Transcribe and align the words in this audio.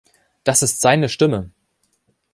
Das 0.45 0.63
ist 0.63 0.81
seine 0.81 1.09
Stimme! 1.09 1.51